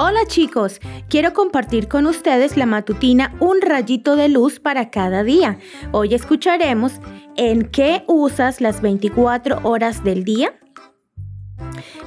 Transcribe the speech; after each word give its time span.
Hola 0.00 0.20
chicos, 0.28 0.80
quiero 1.08 1.32
compartir 1.32 1.88
con 1.88 2.06
ustedes 2.06 2.56
la 2.56 2.66
matutina 2.66 3.34
Un 3.40 3.60
rayito 3.60 4.14
de 4.14 4.28
luz 4.28 4.60
para 4.60 4.90
cada 4.90 5.24
día. 5.24 5.58
Hoy 5.90 6.14
escucharemos 6.14 7.00
¿En 7.34 7.64
qué 7.64 8.04
usas 8.06 8.60
las 8.60 8.80
24 8.80 9.58
horas 9.64 10.04
del 10.04 10.22
día? 10.22 10.54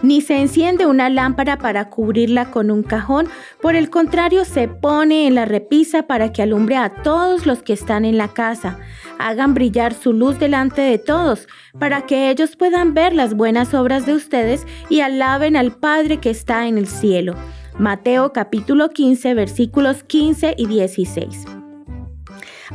Ni 0.01 0.21
se 0.21 0.39
enciende 0.39 0.85
una 0.85 1.09
lámpara 1.09 1.57
para 1.57 1.89
cubrirla 1.89 2.49
con 2.49 2.71
un 2.71 2.81
cajón, 2.81 3.27
por 3.61 3.75
el 3.75 3.89
contrario 3.89 4.45
se 4.45 4.69
pone 4.69 5.27
en 5.27 5.35
la 5.35 5.43
repisa 5.43 6.03
para 6.03 6.31
que 6.31 6.41
alumbre 6.41 6.77
a 6.77 7.03
todos 7.03 7.45
los 7.45 7.61
que 7.61 7.73
están 7.73 8.05
en 8.05 8.17
la 8.17 8.29
casa. 8.29 8.79
Hagan 9.19 9.53
brillar 9.53 9.93
su 9.93 10.13
luz 10.13 10.39
delante 10.39 10.81
de 10.81 10.97
todos, 10.97 11.49
para 11.77 12.05
que 12.05 12.29
ellos 12.29 12.55
puedan 12.55 12.93
ver 12.93 13.13
las 13.13 13.33
buenas 13.33 13.73
obras 13.73 14.05
de 14.05 14.13
ustedes 14.13 14.65
y 14.87 15.01
alaben 15.01 15.57
al 15.57 15.73
Padre 15.73 16.19
que 16.19 16.29
está 16.29 16.67
en 16.67 16.77
el 16.77 16.87
cielo. 16.87 17.35
Mateo 17.77 18.33
capítulo 18.33 18.89
15 18.89 19.33
versículos 19.33 20.03
15 20.03 20.55
y 20.57 20.67
16. 20.67 21.45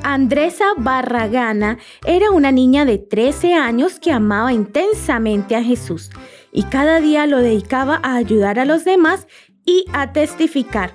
Andresa 0.03 0.65
Barragana 0.77 1.79
era 2.07 2.31
una 2.31 2.53
niña 2.53 2.85
de 2.85 2.99
13 2.99 3.55
años 3.55 3.99
que 3.99 4.13
amaba 4.13 4.53
intensamente 4.53 5.57
a 5.57 5.63
Jesús 5.63 6.11
y 6.53 6.65
cada 6.65 7.01
día 7.01 7.27
lo 7.27 7.39
dedicaba 7.39 8.01
a 8.03 8.17
ayudar 8.17 8.59
a 8.59 8.65
los 8.65 8.85
demás 8.85 9.27
y 9.65 9.85
a 9.93 10.13
testificar. 10.13 10.95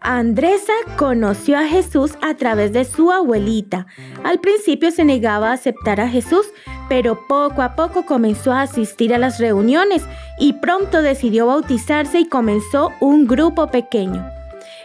Andresa 0.00 0.72
conoció 0.96 1.58
a 1.58 1.66
Jesús 1.66 2.12
a 2.22 2.34
través 2.34 2.72
de 2.72 2.84
su 2.84 3.10
abuelita. 3.10 3.86
Al 4.22 4.40
principio 4.40 4.90
se 4.90 5.04
negaba 5.04 5.50
a 5.50 5.54
aceptar 5.54 6.00
a 6.00 6.08
Jesús, 6.08 6.46
pero 6.88 7.26
poco 7.26 7.62
a 7.62 7.74
poco 7.74 8.06
comenzó 8.06 8.52
a 8.52 8.62
asistir 8.62 9.14
a 9.14 9.18
las 9.18 9.38
reuniones 9.38 10.04
y 10.38 10.54
pronto 10.54 11.02
decidió 11.02 11.46
bautizarse 11.46 12.20
y 12.20 12.28
comenzó 12.28 12.92
un 13.00 13.26
grupo 13.26 13.68
pequeño. 13.68 14.26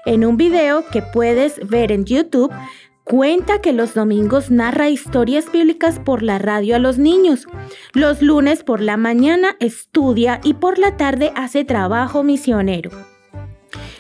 En 0.05 0.25
un 0.25 0.37
video 0.37 0.85
que 0.87 1.01
puedes 1.01 1.67
ver 1.67 1.91
en 1.91 2.05
YouTube, 2.05 2.51
Cuenta 3.03 3.59
que 3.59 3.73
los 3.73 3.93
domingos 3.93 4.51
narra 4.51 4.87
historias 4.87 5.51
bíblicas 5.51 5.99
por 5.99 6.21
la 6.21 6.37
radio 6.37 6.75
a 6.75 6.79
los 6.79 6.97
niños. 6.97 7.47
Los 7.93 8.21
lunes 8.21 8.63
por 8.63 8.79
la 8.79 8.95
mañana 8.95 9.55
estudia 9.59 10.39
y 10.43 10.53
por 10.53 10.77
la 10.77 10.97
tarde 10.97 11.33
hace 11.35 11.65
trabajo 11.65 12.23
misionero. 12.23 12.91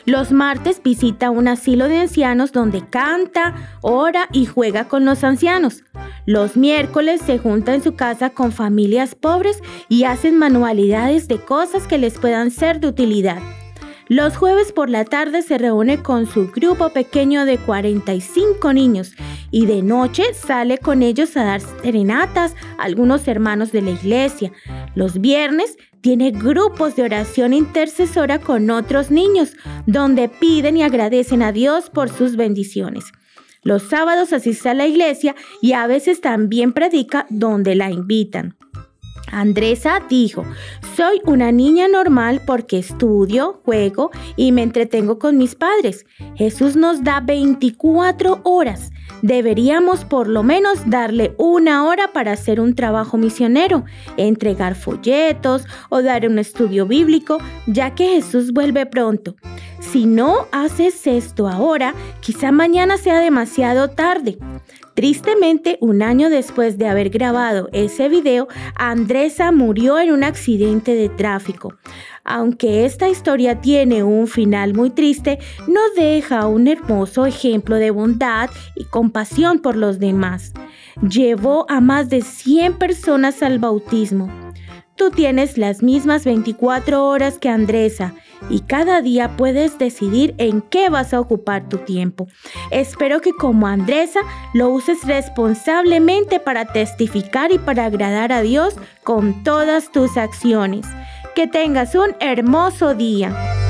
Los 0.05 0.31
martes 0.31 0.81
visita 0.81 1.29
un 1.29 1.47
asilo 1.47 1.87
de 1.87 1.99
ancianos 1.99 2.51
donde 2.51 2.87
canta, 2.87 3.77
ora 3.81 4.29
y 4.31 4.45
juega 4.45 4.87
con 4.87 5.03
los 5.03 5.23
ancianos. 5.23 5.83
Los 6.25 6.55
miércoles 6.55 7.21
se 7.25 7.39
junta 7.39 7.73
en 7.73 7.83
su 7.83 7.95
casa 7.95 8.29
con 8.29 8.51
familias 8.51 9.15
pobres 9.15 9.61
y 9.89 10.03
hacen 10.03 10.37
manualidades 10.37 11.27
de 11.27 11.39
cosas 11.39 11.87
que 11.87 11.97
les 11.97 12.17
puedan 12.19 12.51
ser 12.51 12.79
de 12.79 12.87
utilidad. 12.87 13.41
Los 14.07 14.35
jueves 14.35 14.73
por 14.73 14.89
la 14.89 15.05
tarde 15.05 15.41
se 15.41 15.57
reúne 15.57 16.03
con 16.03 16.27
su 16.27 16.51
grupo 16.51 16.89
pequeño 16.89 17.45
de 17.45 17.57
45 17.57 18.73
niños 18.73 19.13
y 19.51 19.65
de 19.65 19.81
noche 19.81 20.33
sale 20.33 20.79
con 20.79 21.01
ellos 21.01 21.37
a 21.37 21.45
dar 21.45 21.61
serenatas 21.61 22.53
a 22.77 22.83
algunos 22.83 23.27
hermanos 23.27 23.71
de 23.71 23.81
la 23.81 23.91
iglesia. 23.91 24.51
Los 24.95 25.21
viernes 25.21 25.77
tiene 26.01 26.31
grupos 26.31 26.97
de 26.97 27.03
oración 27.03 27.53
intercesora 27.53 28.39
con 28.39 28.69
otros 28.69 29.11
niños, 29.11 29.53
donde 29.85 30.27
piden 30.27 30.75
y 30.75 30.83
agradecen 30.83 31.41
a 31.41 31.53
Dios 31.53 31.89
por 31.89 32.09
sus 32.09 32.35
bendiciones. 32.35 33.05
Los 33.63 33.83
sábados 33.83 34.33
asiste 34.33 34.69
a 34.69 34.73
la 34.73 34.87
iglesia 34.87 35.35
y 35.61 35.73
a 35.73 35.85
veces 35.87 36.19
también 36.19 36.73
predica 36.73 37.27
donde 37.29 37.75
la 37.75 37.91
invitan. 37.91 38.55
Andresa 39.31 40.01
dijo, 40.09 40.45
soy 40.95 41.21
una 41.25 41.51
niña 41.51 41.87
normal 41.87 42.41
porque 42.45 42.77
estudio, 42.79 43.61
juego 43.63 44.11
y 44.35 44.51
me 44.51 44.61
entretengo 44.61 45.19
con 45.19 45.37
mis 45.37 45.55
padres. 45.55 46.05
Jesús 46.35 46.75
nos 46.75 47.03
da 47.03 47.21
24 47.21 48.41
horas. 48.43 48.91
Deberíamos 49.21 50.03
por 50.03 50.27
lo 50.27 50.43
menos 50.43 50.79
darle 50.89 51.35
una 51.37 51.85
hora 51.85 52.11
para 52.11 52.31
hacer 52.31 52.59
un 52.59 52.75
trabajo 52.75 53.17
misionero, 53.17 53.85
entregar 54.17 54.75
folletos 54.75 55.65
o 55.89 56.01
dar 56.01 56.27
un 56.27 56.39
estudio 56.39 56.87
bíblico, 56.87 57.37
ya 57.67 57.93
que 57.93 58.07
Jesús 58.07 58.51
vuelve 58.51 58.85
pronto. 58.85 59.35
Si 59.81 60.05
no 60.05 60.47
haces 60.51 61.05
esto 61.05 61.47
ahora, 61.47 61.95
quizá 62.21 62.51
mañana 62.51 62.97
sea 62.97 63.19
demasiado 63.19 63.89
tarde. 63.89 64.37
Tristemente, 64.93 65.77
un 65.81 66.01
año 66.01 66.29
después 66.29 66.77
de 66.77 66.87
haber 66.87 67.09
grabado 67.09 67.67
ese 67.73 68.07
video, 68.07 68.47
Andresa 68.75 69.51
murió 69.51 69.99
en 69.99 70.11
un 70.11 70.23
accidente 70.23 70.93
de 70.93 71.09
tráfico. 71.09 71.73
Aunque 72.23 72.85
esta 72.85 73.09
historia 73.09 73.59
tiene 73.59 74.03
un 74.03 74.27
final 74.27 74.73
muy 74.73 74.91
triste, 74.91 75.39
no 75.67 75.81
deja 75.97 76.45
un 76.47 76.67
hermoso 76.67 77.25
ejemplo 77.25 77.77
de 77.77 77.91
bondad 77.91 78.49
y 78.75 78.85
compasión 78.85 79.59
por 79.59 79.75
los 79.75 79.99
demás. 79.99 80.53
Llevó 81.01 81.65
a 81.69 81.81
más 81.81 82.09
de 82.09 82.21
100 82.21 82.77
personas 82.77 83.41
al 83.41 83.59
bautismo. 83.59 84.29
Tú 84.95 85.09
tienes 85.09 85.57
las 85.57 85.81
mismas 85.81 86.25
24 86.25 87.03
horas 87.03 87.39
que 87.39 87.49
Andresa 87.49 88.13
y 88.49 88.61
cada 88.61 89.01
día 89.01 89.35
puedes 89.37 89.77
decidir 89.77 90.35
en 90.37 90.61
qué 90.61 90.89
vas 90.89 91.13
a 91.13 91.19
ocupar 91.19 91.69
tu 91.69 91.77
tiempo. 91.77 92.27
Espero 92.71 93.21
que 93.21 93.33
como 93.33 93.67
Andresa 93.67 94.21
lo 94.53 94.69
uses 94.69 95.03
responsablemente 95.05 96.39
para 96.39 96.65
testificar 96.65 97.51
y 97.51 97.59
para 97.59 97.85
agradar 97.85 98.31
a 98.31 98.41
Dios 98.41 98.75
con 99.03 99.43
todas 99.43 99.91
tus 99.91 100.17
acciones. 100.17 100.85
Que 101.35 101.47
tengas 101.47 101.95
un 101.95 102.15
hermoso 102.19 102.93
día. 102.93 103.60